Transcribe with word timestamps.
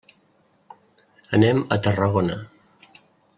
Anem 1.39 1.61
a 1.75 1.79
Tarragona. 1.89 2.39